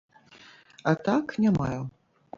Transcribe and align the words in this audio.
А 0.91 0.95
так 1.09 1.37
не 1.45 1.51
маю. 1.59 1.89